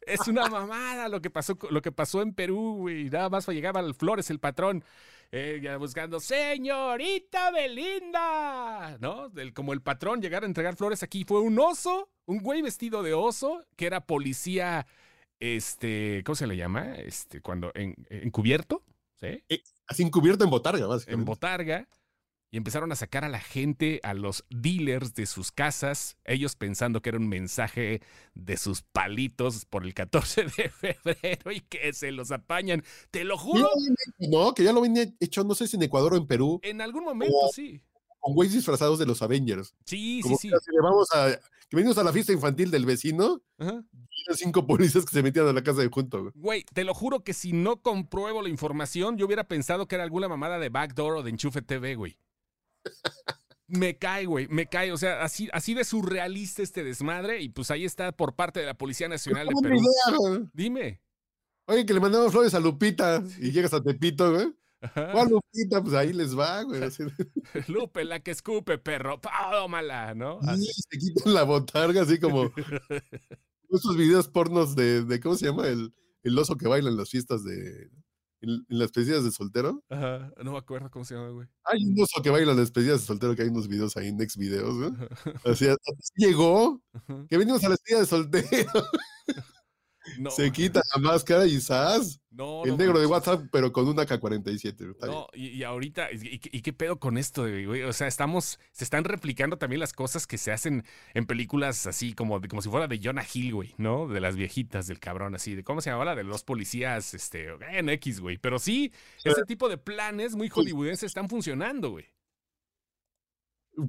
Es 0.06 0.28
una 0.28 0.48
mamada 0.48 1.10
lo 1.10 1.20
que 1.20 1.32
pasó, 1.32 1.58
lo 1.72 1.82
que 1.82 1.92
pasó 1.92 2.22
en 2.22 2.32
Perú, 2.32 2.76
güey. 2.82 3.10
Nada 3.10 3.28
más 3.28 3.48
llegaba 3.48 3.80
al 3.80 3.96
Flores, 3.96 4.30
el 4.30 4.40
patrón, 4.40 4.84
eh, 5.32 5.62
ya 5.64 5.78
buscando, 5.78 6.20
señorita 6.20 7.50
Belinda, 7.50 9.00
¿no? 9.00 9.32
como 9.56 9.74
el 9.74 9.82
patrón 9.82 10.22
llegar 10.22 10.44
a 10.44 10.46
entregar 10.46 10.76
flores 10.76 11.02
aquí. 11.02 11.26
Fue 11.26 11.42
un 11.42 11.58
oso, 11.58 12.12
un 12.28 12.44
güey 12.44 12.62
vestido 12.62 13.02
de 13.02 13.16
oso, 13.16 13.66
que 13.76 13.88
era 13.88 14.06
policía, 14.06 14.86
este, 15.40 16.22
¿cómo 16.24 16.36
se 16.36 16.46
le 16.46 16.56
llama? 16.56 16.98
Este, 16.98 17.42
cuando, 17.42 17.72
en, 17.74 17.96
encubierto, 18.12 18.84
¿sí? 19.20 19.44
Eh, 19.50 19.64
así 19.88 20.04
encubierto 20.04 20.44
en 20.44 20.52
botarga, 20.52 20.86
básicamente. 20.86 21.20
En 21.20 21.26
botarga 21.26 21.88
y 22.52 22.58
empezaron 22.58 22.92
a 22.92 22.96
sacar 22.96 23.24
a 23.24 23.30
la 23.30 23.40
gente, 23.40 24.00
a 24.04 24.14
los 24.14 24.44
dealers 24.50 25.14
de 25.14 25.26
sus 25.26 25.52
casas, 25.52 26.18
ellos 26.26 26.56
pensando 26.56 27.02
que 27.02 27.10
era 27.10 27.20
un 27.20 27.28
mensaje 27.28 28.02
de 28.34 28.58
sus 28.58 28.82
palitos 28.82 29.66
por 29.66 29.84
el 29.84 29.94
14 29.94 30.46
de 30.46 30.70
febrero 30.70 31.52
y 31.52 31.62
que 31.62 31.94
se 31.94 32.12
los 32.12 32.32
apañan. 32.32 32.84
Te 33.12 33.24
lo 33.24 33.38
juro. 33.38 33.70
No, 34.18 34.54
que 34.54 34.64
ya 34.64 34.74
lo 34.74 34.82
venía 34.82 35.06
hecho, 35.20 35.44
no 35.44 35.54
sé 35.54 35.68
si 35.68 35.78
en 35.78 35.84
Ecuador 35.84 36.14
o 36.14 36.18
en 36.18 36.26
Perú. 36.26 36.60
En 36.64 36.82
algún 36.82 37.04
momento, 37.04 37.36
sí. 37.54 37.82
Con 38.20 38.34
güeyes 38.34 38.56
disfrazados 38.56 39.00
de 39.00 39.06
los 39.06 39.22
Avengers. 39.22 39.76
Sí, 39.86 40.22
sí, 40.24 40.36
sí. 40.42 40.50
Que 40.50 40.82
vamos 40.82 41.08
a, 41.14 41.30
que 41.70 41.76
venimos 41.76 41.98
a 42.00 42.04
la 42.04 42.12
fiesta 42.12 42.34
infantil 42.34 42.72
del 42.72 42.86
vecino. 42.86 43.42
Ajá. 43.60 43.84
Cinco 44.36 44.68
policías 44.68 45.06
que 45.06 45.12
se 45.12 45.24
metían 45.24 45.48
a 45.48 45.54
la 45.54 45.64
casa 45.64 45.82
de 45.82 45.88
junto. 45.88 46.32
Güey, 46.36 46.64
te 46.74 46.84
lo 46.84 46.94
juro 46.94 47.24
que 47.24 47.34
si 47.34 47.54
no 47.54 47.82
compruebo 47.82 48.42
la 48.42 48.50
información, 48.50 49.18
yo 49.18 49.26
hubiera 49.26 49.48
pensado 49.48 49.88
que 49.88 49.96
era 49.96 50.04
alguna 50.04 50.28
mamada 50.28 50.60
de 50.60 50.70
Backdoor 50.70 51.18
o 51.18 51.24
de 51.24 51.30
Enchufe 51.30 51.62
TV, 51.62 51.96
güey 51.96 52.18
me 53.68 53.98
cae, 53.98 54.26
güey, 54.26 54.48
me 54.48 54.68
cae. 54.68 54.92
O 54.92 54.98
sea, 54.98 55.24
así, 55.24 55.50
así 55.54 55.74
de 55.74 55.84
surrealista 55.84 56.62
este 56.62 56.84
desmadre. 56.84 57.42
Y 57.42 57.50
pues 57.50 57.72
ahí 57.72 57.86
está 57.86 58.12
por 58.12 58.36
parte 58.36 58.60
de 58.60 58.66
la 58.66 58.78
Policía 58.78 59.08
Nacional 59.08 59.48
de 59.48 59.54
Perú. 59.62 60.50
Dime. 60.54 61.02
Oye, 61.68 61.86
que 61.86 61.94
le 61.94 62.00
mandamos 62.00 62.32
flores 62.32 62.54
a 62.56 62.60
Lupita 62.60 63.24
y 63.40 63.52
llegas 63.52 63.74
a 63.74 63.82
Tepito, 63.82 64.34
güey. 64.34 64.48
a 64.82 65.26
Lupita, 65.26 65.84
pues 65.84 65.94
ahí 65.94 66.14
les 66.14 66.38
va, 66.38 66.64
güey. 66.64 66.82
Lupe, 67.68 68.06
la 68.06 68.22
que 68.22 68.32
escupe, 68.32 68.80
perro. 68.80 69.22
mala, 69.70 70.16
¿no? 70.16 70.40
Así. 70.42 70.66
se 70.66 70.98
quitan 70.98 71.34
la 71.34 71.44
botarga, 71.44 72.02
así 72.02 72.20
como 72.20 72.52
esos 73.70 73.96
videos 73.96 74.28
pornos 74.28 74.76
de, 74.76 75.04
de 75.04 75.20
¿cómo 75.20 75.36
se 75.36 75.46
llama? 75.46 75.68
El, 75.68 75.94
el 76.24 76.38
oso 76.40 76.56
que 76.56 76.68
baila 76.68 76.90
en 76.90 76.98
las 76.98 77.12
fiestas 77.12 77.44
de, 77.44 77.90
en, 78.42 78.66
las 78.70 78.92
despedidas 78.92 79.24
de 79.24 79.32
soltero. 79.32 79.84
Ajá, 79.90 80.32
no 80.44 80.54
me 80.54 80.58
acuerdo 80.58 80.90
cómo 80.90 81.06
se 81.06 81.16
llama, 81.16 81.30
güey. 81.30 81.48
Hay 81.66 81.84
un 81.86 82.02
oso 82.02 82.22
que 82.22 82.30
baila 82.30 82.52
en 82.52 82.58
las 82.58 82.68
despedidas 82.68 83.02
de 83.02 83.08
soltero, 83.08 83.36
que 83.36 83.44
hay 83.44 83.50
unos 83.50 83.68
videos 83.68 83.96
ahí, 83.98 84.12
next 84.12 84.38
videos, 84.38 84.78
güey. 84.78 84.92
Así, 85.46 85.68
llegó, 86.16 86.82
que 87.30 87.38
venimos 87.38 87.64
a 87.64 87.70
la 87.70 87.76
despedida 87.76 88.00
de 88.02 88.06
soltero. 88.06 88.72
Se 90.30 90.52
quita 90.52 90.82
la 90.96 91.02
máscara 91.02 91.46
y 91.46 91.60
¡zas! 91.60 92.20
No, 92.32 92.64
el 92.64 92.78
negro 92.78 93.00
de 93.00 93.06
WhatsApp, 93.06 93.48
pero 93.52 93.74
con 93.74 93.88
una 93.88 94.06
K-47. 94.06 94.96
No, 95.08 95.28
y, 95.34 95.64
ahorita, 95.64 96.10
y, 96.12 96.40
qué 96.40 96.74
pedo 96.74 97.00
con 97.00 97.18
esto, 97.18 97.42
güey? 97.42 97.84
O 97.84 97.92
sea, 97.92 98.08
estamos, 98.08 98.60
se 98.72 98.84
están 98.84 99.04
replicando 99.04 99.58
también 99.58 99.80
las 99.80 99.94
cosas 99.94 100.28
que 100.28 100.38
se 100.38 100.52
hacen 100.52 100.86
en 101.14 101.26
películas 101.26 101.88
así, 101.88 102.14
como, 102.14 102.40
como 102.42 102.62
si 102.62 102.70
fuera 102.70 102.88
de 102.88 103.00
Jonah 103.04 103.26
Hill, 103.34 103.54
güey, 103.54 103.74
¿no? 103.78 104.08
De 104.08 104.20
las 104.20 104.36
viejitas 104.36 104.88
del 104.88 105.00
cabrón, 105.00 105.36
así, 105.36 105.56
de 105.56 105.64
cómo 105.64 105.82
se 105.82 105.90
llamaba 105.90 106.12
la 106.12 106.16
de 106.16 106.24
los 106.24 106.44
policías, 106.44 107.14
este, 107.14 107.48
en 107.72 107.90
X, 107.90 108.20
güey. 108.20 108.38
Pero 108.38 108.60
sí, 108.60 108.94
ese 109.24 109.44
tipo 109.44 109.68
de 109.68 109.78
planes 109.78 110.36
muy 110.36 110.50
hollywoodenses 110.50 111.08
están 111.08 111.30
funcionando, 111.30 111.90
güey. 111.92 112.06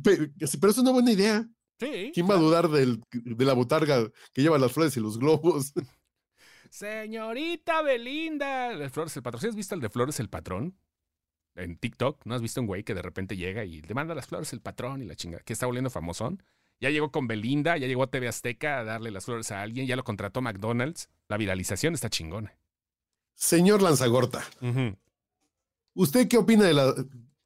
Pero, 0.03 0.27
pero 0.61 0.71
es 0.73 0.79
una 0.79 0.93
buena 0.93 1.13
idea. 1.13 1.49
Sí. 1.79 2.11
¿Quién 2.13 2.29
va 2.29 2.35
a 2.35 2.39
dudar 2.39 2.69
del, 2.69 3.03
de 3.13 3.45
la 3.45 3.55
botarga 3.55 4.11
que 4.33 4.43
lleva 4.43 4.59
las 4.59 4.73
flores 4.73 4.97
y 4.97 5.01
los 5.01 5.19
globos? 5.19 5.73
Señorita 6.71 7.83
Belinda. 7.83 8.77
De 8.77 8.89
Flores 8.89 9.17
el 9.17 9.23
Patrón. 9.23 9.41
¿Sí 9.41 9.49
has 9.49 9.57
visto 9.57 9.75
el 9.75 9.81
de 9.81 9.91
Flores 9.91 10.21
el 10.21 10.29
Patrón? 10.31 10.77
En 11.57 11.77
TikTok, 11.77 12.25
¿no 12.25 12.35
has 12.35 12.43
visto 12.43 12.61
un 12.61 12.67
güey 12.67 12.85
que 12.85 12.95
de 12.95 13.03
repente 13.03 13.37
llega 13.37 13.65
y 13.65 13.83
le 13.83 13.93
manda 13.95 14.15
las 14.15 14.27
flores 14.27 14.53
el 14.53 14.61
patrón 14.61 15.03
y 15.03 15.05
la 15.05 15.17
chinga? 15.17 15.41
Que 15.41 15.53
está 15.53 15.67
volviendo 15.67 15.91
famosón. 15.91 16.43
Ya 16.81 16.91
llegó 16.91 17.11
con 17.11 17.27
Belinda, 17.27 17.77
ya 17.77 17.87
llegó 17.87 18.05
a 18.05 18.11
TV 18.11 18.29
Azteca 18.29 18.79
a 18.79 18.85
darle 18.85 19.11
las 19.11 19.25
flores 19.27 19.51
a 19.51 19.61
alguien, 19.61 19.87
ya 19.87 19.97
lo 19.97 20.05
contrató 20.05 20.41
McDonald's. 20.41 21.11
La 21.29 21.37
viralización 21.37 21.93
está 21.93 22.09
chingona. 22.09 22.57
Señor 23.35 23.83
Lanzagorta, 23.83 24.45
¿usted 25.95 26.29
qué 26.29 26.39
opina 26.39 26.65
de, 26.65 26.73
la, 26.75 26.95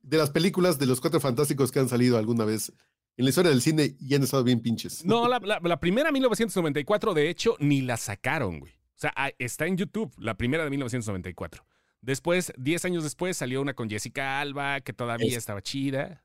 de 0.02 0.18
las 0.18 0.30
películas 0.30 0.78
de 0.78 0.86
los 0.86 1.00
cuatro 1.00 1.18
fantásticos 1.18 1.72
que 1.72 1.78
han 1.78 1.88
salido 1.88 2.18
alguna 2.18 2.44
vez 2.44 2.72
en 3.16 3.24
la 3.24 3.30
historia 3.30 3.50
del 3.50 3.62
cine 3.62 3.96
y 4.00 4.14
han 4.14 4.22
estado 4.22 4.44
bien 4.44 4.60
pinches? 4.60 5.04
No, 5.04 5.26
la, 5.28 5.40
la 5.40 5.80
primera 5.80 6.12
1994, 6.12 7.14
de 7.14 7.30
hecho, 7.30 7.56
ni 7.58 7.80
la 7.80 7.96
sacaron, 7.96 8.60
güey. 8.60 8.72
O 8.96 8.98
sea, 8.98 9.12
ah, 9.16 9.30
está 9.38 9.66
en 9.66 9.76
YouTube, 9.76 10.12
la 10.18 10.36
primera 10.36 10.64
de 10.64 10.70
1994. 10.70 11.64
Después, 12.00 12.52
10 12.58 12.84
años 12.84 13.02
después, 13.02 13.36
salió 13.36 13.62
una 13.62 13.74
con 13.74 13.88
Jessica 13.88 14.40
Alba, 14.40 14.80
que 14.82 14.92
todavía 14.92 15.38
estaba 15.38 15.62
chida. 15.62 16.22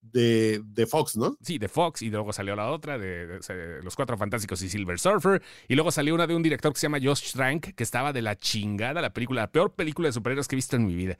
De, 0.00 0.60
de, 0.64 0.86
Fox, 0.86 1.16
¿no? 1.16 1.36
Sí, 1.40 1.58
de 1.58 1.68
Fox. 1.68 2.02
Y 2.02 2.10
luego 2.10 2.32
salió 2.32 2.54
la 2.56 2.70
otra 2.70 2.98
de, 2.98 3.40
Los 3.82 3.96
Cuatro 3.96 4.18
Fantásticos 4.18 4.62
y 4.62 4.68
Silver 4.68 4.98
Surfer. 4.98 5.42
Y 5.68 5.74
luego 5.74 5.90
salió 5.90 6.14
una 6.14 6.26
de 6.26 6.34
un 6.34 6.42
director 6.42 6.72
que 6.72 6.80
se 6.80 6.86
llama 6.86 6.98
Josh 7.02 7.32
Trank, 7.32 7.74
que 7.74 7.82
estaba 7.82 8.12
de 8.12 8.22
la 8.22 8.36
chingada, 8.36 9.00
la 9.00 9.12
película, 9.12 9.42
la 9.42 9.52
peor 9.52 9.74
película 9.74 10.08
de 10.08 10.12
superhéroes 10.12 10.48
que 10.48 10.54
he 10.54 10.58
visto 10.58 10.76
en 10.76 10.86
mi 10.86 10.94
vida. 10.94 11.18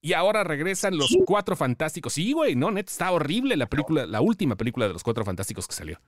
Y 0.00 0.12
ahora 0.12 0.44
regresan 0.44 0.96
Los 0.96 1.16
Cuatro 1.24 1.56
Fantásticos. 1.56 2.12
Sí, 2.12 2.32
güey, 2.32 2.54
no, 2.54 2.70
net, 2.70 2.88
está 2.88 3.10
horrible 3.10 3.56
la 3.56 3.66
película, 3.66 4.06
la 4.06 4.20
última 4.20 4.56
película 4.56 4.86
de 4.86 4.92
Los 4.92 5.02
Cuatro 5.02 5.24
Fantásticos 5.24 5.66
que 5.66 5.74
salió. 5.74 6.00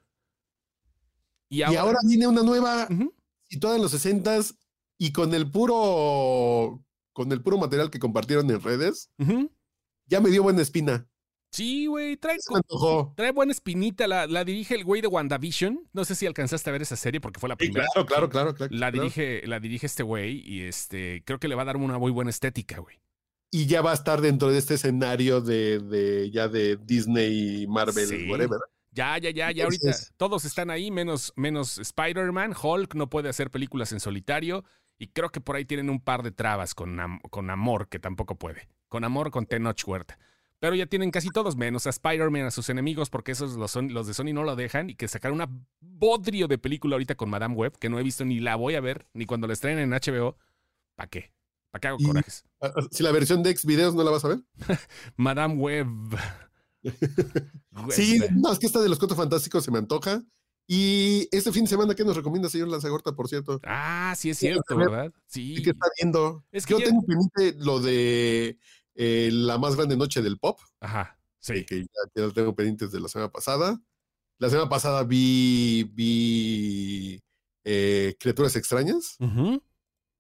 Y 1.49 1.63
ahora, 1.63 1.99
viene 2.05 2.27
una 2.27 2.43
nueva 2.43 2.89
situada 3.49 3.77
en 3.77 3.83
los 3.83 3.91
60 3.93 4.41
y 4.99 5.13
con 5.13 5.35
el 5.35 5.51
puro 5.51 6.83
con 7.13 7.33
el 7.33 7.43
puro 7.43 7.57
material 7.57 7.91
que 7.91 7.99
compartieron 7.99 8.51
en 8.51 8.61
redes, 8.61 9.11
ya 10.07 10.21
me 10.21 10.31
dio 10.31 10.43
buena 10.43 10.61
espina. 10.63 11.09
Sí, 11.51 11.87
güey, 11.87 12.19
trae, 12.19 12.37
trae 13.15 13.33
buena 13.33 13.53
espinita. 13.53 14.07
La, 14.07 14.27
la, 14.27 14.45
dirige 14.45 14.75
el 14.75 14.85
güey 14.85 15.01
de 15.01 15.09
WandaVision. 15.09 15.89
No 15.95 16.05
sé 16.05 16.15
si 16.15 16.27
alcanzaste 16.27 16.69
a 16.69 16.73
ver 16.75 16.83
esa 16.83 16.97
serie 16.97 17.19
porque 17.19 17.41
fue 17.41 17.49
la 17.49 17.57
primera. 17.57 17.87
claro, 17.95 18.07
claro, 18.07 18.29
claro, 18.29 18.55
claro. 18.55 18.75
La, 18.75 18.91
Dirige, 18.91 19.47
la 19.47 19.59
dirige 19.59 19.87
este 19.87 20.03
güey 20.03 20.43
y 20.47 20.63
este 20.63 21.23
creo 21.25 21.39
que 21.39 21.49
le 21.49 21.55
va 21.55 21.63
a 21.63 21.67
dar 21.67 21.79
una 21.79 21.99
muy 21.99 22.13
buena 22.13 22.29
estética, 22.29 22.81
güey. 22.81 23.01
Y 23.51 23.65
ya 23.65 23.81
va 23.81 23.93
a 23.93 23.95
estar 23.95 24.21
dentro 24.21 24.51
de 24.51 24.59
este 24.59 24.75
escenario 24.75 25.41
de, 25.41 25.79
de 25.79 26.31
ya 26.31 26.49
de 26.49 26.77
Disney, 26.77 27.67
Marvel, 27.67 28.29
whatever. 28.31 28.61
Ya, 28.97 29.19
ya, 29.19 29.31
ya, 29.31 29.51
ya 29.51 29.65
ahorita 29.65 29.91
todos 30.17 30.47
están 30.47 30.71
ahí, 30.71 30.91
menos, 30.91 31.35
menos 31.37 31.77
Spider-Man. 31.77 32.55
Hulk 32.61 32.95
no 32.95 33.11
puede 33.11 33.29
hacer 33.29 33.51
películas 33.51 33.93
en 33.93 34.01
solitario. 34.01 34.65
Y 34.99 35.09
creo 35.09 35.29
que 35.29 35.43
por 35.43 35.57
ahí 35.57 35.67
tienen 35.67 35.91
un 35.91 36.01
par 36.01 36.23
de 36.23 36.33
trabas 36.33 36.75
con, 36.75 36.99
con 37.29 37.51
Amor, 37.51 37.89
que 37.89 37.99
tampoco 37.99 38.37
puede. 38.37 38.69
Con 38.89 39.05
Amor, 39.05 39.31
con 39.31 39.45
Tenoch 39.45 39.87
Huerta. 39.87 40.19
Pero 40.59 40.75
ya 40.75 40.87
tienen 40.87 41.11
casi 41.11 41.29
todos, 41.29 41.57
menos 41.57 41.87
a 41.87 41.91
Spider-Man, 41.91 42.47
a 42.47 42.51
sus 42.51 42.71
enemigos, 42.71 43.11
porque 43.11 43.33
esos 43.33 43.57
los, 43.57 43.71
son, 43.71 43.93
los 43.93 44.07
de 44.07 44.15
Sony 44.15 44.33
no 44.33 44.43
lo 44.45 44.57
dejan. 44.57 44.89
Y 44.89 44.95
que 44.95 45.09
sacaron 45.09 45.37
una 45.37 45.51
bodrio 45.81 46.49
de 46.49 46.57
película 46.57 46.95
ahorita 46.95 47.17
con 47.17 47.29
Madame 47.29 47.55
Web, 47.55 47.77
que 47.79 47.91
no 47.91 47.99
he 47.99 48.03
visto 48.03 48.25
ni 48.25 48.41
la 48.41 48.57
voy 48.57 48.77
a 48.77 48.81
ver, 48.81 49.07
ni 49.13 49.27
cuando 49.27 49.47
la 49.47 49.53
estrenen 49.53 49.93
en 49.93 50.01
HBO. 50.01 50.39
¿Para 50.95 51.11
qué? 51.11 51.35
¿Para 51.71 51.81
qué 51.81 51.89
hago 51.89 51.99
corajes? 51.99 52.47
Si 52.91 53.03
la 53.03 53.13
versión 53.13 53.43
de 53.43 53.51
X 53.51 53.67
videos 53.67 53.95
no 53.95 54.03
la 54.03 54.11
vas 54.11 54.25
a 54.25 54.29
ver. 54.29 54.39
Madame 55.17 55.57
Web 55.57 55.87
sí, 57.91 58.21
no, 58.35 58.53
es 58.53 58.59
que 58.59 58.67
esta 58.67 58.81
de 58.81 58.89
los 58.89 58.99
cuatro 58.99 59.17
fantásticos 59.17 59.65
se 59.65 59.71
me 59.71 59.79
antoja. 59.79 60.23
Y 60.69 61.29
este 61.31 61.53
fin 61.53 61.63
de 61.63 61.71
semana, 61.71 61.95
¿qué 61.95 62.05
nos 62.05 62.17
recomienda, 62.17 62.49
señor 62.49 62.69
Lanzagorta, 62.69 63.13
por 63.13 63.29
cierto? 63.29 63.61
Ah, 63.65 64.15
sí, 64.17 64.31
es 64.31 64.39
cierto, 64.39 64.77
¿verdad? 64.77 65.13
Sí. 65.27 65.63
¿Qué 65.63 65.71
está 65.71 65.87
viendo? 66.01 66.45
Es 66.51 66.67
que 66.67 66.73
yo, 66.73 66.79
tengo 66.81 67.03
pendiente 67.03 67.55
lo 67.65 67.79
de 67.79 68.59
eh, 68.95 69.31
la 69.33 69.59
más 69.59 69.77
grande 69.77 69.97
noche 69.97 70.23
del 70.23 70.39
pop. 70.39 70.59
Ajá, 70.81 71.21
sí. 71.39 71.65
Que 71.65 71.83
ya, 71.83 72.23
lo 72.23 72.33
tengo 72.33 72.55
pendientes 72.57 72.91
de 72.91 72.99
la 72.99 73.09
semana 73.09 73.31
pasada. 73.31 73.81
La 74.39 74.51
semana 74.51 74.69
pasada 74.69 75.05
vi, 75.05 75.85
vi 75.95 77.23
eh, 77.65 78.17
Criaturas 78.19 78.57
Extrañas. 78.57 79.17
Ajá 79.21 79.61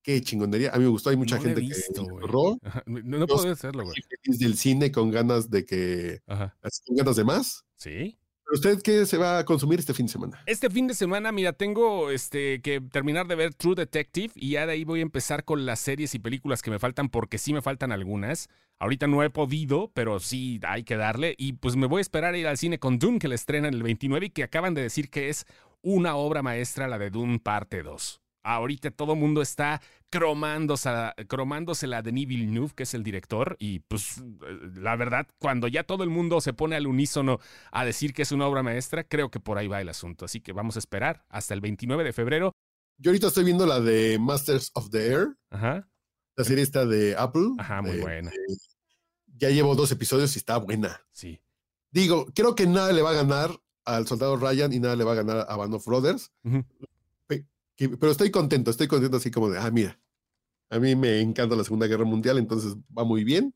qué 0.06 0.22
chingonería. 0.22 0.70
A 0.72 0.78
mí 0.78 0.84
me 0.84 0.90
gustó, 0.90 1.10
hay 1.10 1.16
mucha 1.16 1.38
gente 1.40 1.60
que 1.60 1.74
No, 1.96 3.18
no 3.18 3.26
puede 3.26 3.50
hacerlo, 3.50 3.82
güey. 3.82 3.96
del 4.38 4.56
cine 4.56 4.92
con 4.92 5.10
ganas 5.10 5.50
de 5.50 5.66
que. 5.66 6.20
Con 6.26 6.96
ganas 6.96 7.16
de 7.16 7.24
más. 7.24 7.64
Sí. 7.74 8.16
¿Pero 8.44 8.54
usted 8.54 8.82
qué 8.82 9.04
se 9.04 9.18
va 9.18 9.38
a 9.38 9.44
consumir 9.44 9.80
este 9.80 9.92
fin 9.92 10.06
de 10.06 10.12
semana? 10.12 10.40
Este 10.46 10.70
fin 10.70 10.86
de 10.86 10.94
semana, 10.94 11.32
mira, 11.32 11.52
tengo 11.52 12.12
este, 12.12 12.60
que 12.62 12.80
terminar 12.80 13.26
de 13.26 13.34
ver 13.34 13.54
True 13.54 13.74
Detective 13.74 14.32
y 14.36 14.50
ya 14.50 14.66
de 14.66 14.74
ahí 14.74 14.84
voy 14.84 15.00
a 15.00 15.02
empezar 15.02 15.44
con 15.44 15.66
las 15.66 15.80
series 15.80 16.14
y 16.14 16.20
películas 16.20 16.62
que 16.62 16.70
me 16.70 16.78
faltan 16.78 17.08
porque 17.08 17.38
sí 17.38 17.52
me 17.52 17.60
faltan 17.60 17.90
algunas. 17.90 18.48
Ahorita 18.78 19.08
no 19.08 19.24
he 19.24 19.30
podido, 19.30 19.90
pero 19.92 20.20
sí 20.20 20.60
hay 20.62 20.84
que 20.84 20.96
darle. 20.96 21.34
Y 21.36 21.54
pues 21.54 21.74
me 21.74 21.88
voy 21.88 21.98
a 21.98 22.02
esperar 22.02 22.34
a 22.34 22.38
ir 22.38 22.46
al 22.46 22.58
cine 22.58 22.78
con 22.78 23.00
Dune, 23.00 23.18
que 23.18 23.26
la 23.26 23.34
estrenan 23.34 23.74
el 23.74 23.82
29 23.82 24.26
y 24.26 24.30
que 24.30 24.44
acaban 24.44 24.74
de 24.74 24.82
decir 24.82 25.10
que 25.10 25.28
es 25.28 25.46
una 25.82 26.14
obra 26.14 26.42
maestra, 26.44 26.86
la 26.86 26.98
de 26.98 27.10
Dune 27.10 27.40
parte 27.40 27.82
2 27.82 28.22
ahorita 28.46 28.90
todo 28.92 29.14
el 29.14 29.18
mundo 29.18 29.42
está 29.42 29.80
cromándose, 30.10 30.90
cromándosela 31.28 32.02
de 32.02 32.10
Denis 32.10 32.28
Villeneuve, 32.28 32.72
que 32.74 32.84
es 32.84 32.94
el 32.94 33.02
director, 33.02 33.56
y 33.58 33.80
pues 33.80 34.22
la 34.74 34.96
verdad, 34.96 35.26
cuando 35.38 35.68
ya 35.68 35.84
todo 35.84 36.04
el 36.04 36.10
mundo 36.10 36.40
se 36.40 36.52
pone 36.52 36.76
al 36.76 36.86
unísono 36.86 37.40
a 37.72 37.84
decir 37.84 38.14
que 38.14 38.22
es 38.22 38.32
una 38.32 38.46
obra 38.46 38.62
maestra, 38.62 39.04
creo 39.04 39.30
que 39.30 39.40
por 39.40 39.58
ahí 39.58 39.66
va 39.66 39.80
el 39.80 39.88
asunto. 39.88 40.24
Así 40.24 40.40
que 40.40 40.52
vamos 40.52 40.76
a 40.76 40.78
esperar 40.78 41.24
hasta 41.28 41.54
el 41.54 41.60
29 41.60 42.04
de 42.04 42.12
febrero. 42.12 42.52
Yo 42.98 43.10
ahorita 43.10 43.26
estoy 43.26 43.44
viendo 43.44 43.66
la 43.66 43.80
de 43.80 44.18
Masters 44.18 44.70
of 44.74 44.90
the 44.90 45.06
Air. 45.06 45.36
Ajá. 45.50 45.88
La 46.36 46.44
serie 46.44 46.62
está 46.62 46.86
de 46.86 47.16
Apple. 47.16 47.48
Ajá, 47.58 47.82
muy 47.82 47.98
buena. 47.98 48.30
ya 49.26 49.50
llevo 49.50 49.74
dos 49.74 49.90
episodios 49.90 50.34
y 50.36 50.38
está 50.38 50.56
buena. 50.58 51.00
Sí. 51.10 51.40
Digo, 51.90 52.26
creo 52.34 52.54
que 52.54 52.66
nada 52.66 52.92
le 52.92 53.02
va 53.02 53.10
a 53.10 53.14
ganar 53.14 53.50
al 53.84 54.06
soldado 54.06 54.36
Ryan 54.36 54.72
y 54.72 54.80
nada 54.80 54.96
le 54.96 55.04
va 55.04 55.12
a 55.12 55.16
ganar 55.16 55.46
a 55.48 55.56
Band 55.56 55.74
of 55.74 55.84
Brothers. 55.86 56.30
Pero 57.76 58.10
estoy 58.10 58.30
contento, 58.30 58.70
estoy 58.70 58.88
contento 58.88 59.18
así 59.18 59.30
como 59.30 59.50
de, 59.50 59.58
ah, 59.58 59.70
mira, 59.70 60.00
a 60.70 60.78
mí 60.78 60.96
me 60.96 61.20
encanta 61.20 61.54
la 61.54 61.64
Segunda 61.64 61.86
Guerra 61.86 62.04
Mundial, 62.04 62.38
entonces 62.38 62.76
va 62.96 63.04
muy 63.04 63.22
bien 63.22 63.54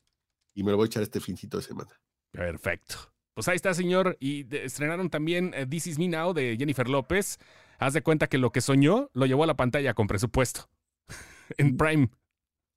y 0.55 0.63
me 0.63 0.71
lo 0.71 0.77
voy 0.77 0.85
a 0.85 0.89
echar 0.89 1.03
este 1.03 1.21
fincito 1.21 1.57
de 1.57 1.63
semana. 1.63 1.91
Perfecto. 2.31 2.97
Pues 3.35 3.49
ahí 3.49 3.57
está, 3.57 3.73
señor. 3.75 4.17
Y 4.21 4.55
estrenaron 4.55 5.09
también 5.09 5.53
eh, 5.55 5.67
This 5.67 5.87
Is 5.87 5.99
Me 5.99 6.09
Now 6.09 6.35
de 6.35 6.57
Jennifer 6.59 6.89
López. 6.89 7.39
Haz 7.79 7.95
de 7.95 8.03
cuenta 8.03 8.27
que 8.27 8.39
lo 8.39 8.53
que 8.53 8.61
soñó 8.61 9.11
lo 9.15 9.27
llevó 9.27 9.45
a 9.45 9.47
la 9.47 9.57
pantalla 9.57 9.95
con 9.95 10.07
presupuesto. 10.07 10.69
en. 11.57 11.77
Prime. 11.77 12.11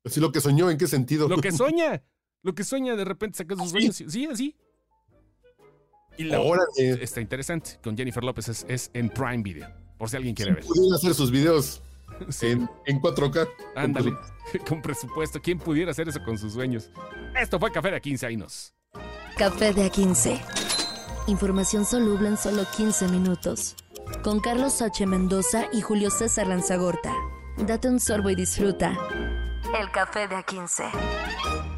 Así 0.06 0.20
lo 0.20 0.32
que 0.32 0.42
soñó, 0.42 0.70
¿en 0.70 0.78
qué 0.78 0.88
sentido? 0.88 1.28
Lo 1.28 1.38
que 1.38 1.52
sueña. 1.52 2.04
Lo 2.42 2.56
que 2.56 2.64
sueña, 2.64 2.96
de 2.96 3.06
repente 3.06 3.38
saca 3.38 3.56
sus 3.56 3.72
sueños. 3.72 4.04
Sí, 4.08 4.26
así. 4.26 4.56
Y 6.18 6.26
la 6.26 6.42
está 6.78 7.22
interesante. 7.22 7.80
Con 7.84 7.98
Jennifer 7.98 8.24
López 8.24 8.66
es, 8.68 8.92
en 8.94 9.10
Prime 9.10 9.42
Video. 9.44 9.83
Por 10.04 10.10
si 10.10 10.18
alguien 10.18 10.36
quiere 10.36 10.52
ver. 10.52 10.66
Pudiera 10.66 10.98
hacer 10.98 11.14
sus 11.14 11.32
videos 11.32 11.82
en, 12.42 12.70
en 12.86 13.02
4K. 13.02 13.48
Ándale. 13.74 14.12
Con 14.68 14.82
presupuesto. 14.82 15.42
¿Quién 15.42 15.60
pudiera 15.60 15.92
hacer 15.92 16.10
eso 16.10 16.20
con 16.26 16.38
sus 16.38 16.52
sueños? 16.52 16.90
Esto 17.42 17.58
fue 17.58 17.72
Café 17.72 17.90
de 17.90 18.02
A15. 18.02 18.28
Ahí 18.28 18.36
nos. 18.36 18.74
Café 19.38 19.72
de 19.72 19.90
A15. 19.90 20.42
Información 21.28 21.86
soluble 21.86 22.28
en 22.28 22.36
solo 22.36 22.66
15 22.76 23.08
minutos. 23.08 23.78
Con 24.24 24.42
Carlos 24.42 24.82
H. 24.82 25.06
Mendoza 25.06 25.68
y 25.72 25.80
Julio 25.80 26.10
César 26.10 26.48
Lanzagorta. 26.48 27.14
Date 27.66 27.88
un 27.88 28.02
sorbo 28.02 28.30
y 28.30 28.36
disfruta. 28.36 28.98
El 29.80 29.90
café 29.92 30.28
de 30.28 30.36
A15. 30.36 31.73